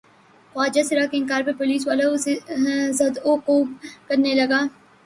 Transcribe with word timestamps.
خواجہ 0.53 0.83
سرا 0.89 1.05
کے 1.11 1.17
انکار 1.17 1.41
پہ 1.45 1.51
پولیس 1.59 1.87
والا 1.87 2.05
اسے 2.13 2.33
زدوکوب 2.99 3.67
کرنے 4.07 4.33
لگا۔ 4.41 4.59